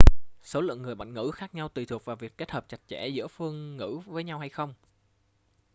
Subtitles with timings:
[0.43, 3.07] số lượng người bản ngữ khác nhau tùy thuộc vào việc kết hợp chặt chẽ
[3.07, 4.73] giữa các phương ngữ với nhau hay không